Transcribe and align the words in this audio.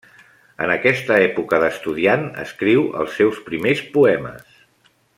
En 0.67 0.71
aquesta 0.75 1.17
època 1.25 1.59
d'estudiant 1.65 2.25
escriu 2.45 2.89
els 3.03 3.15
seus 3.21 3.45
primers 3.51 3.85
poemes. 3.99 4.61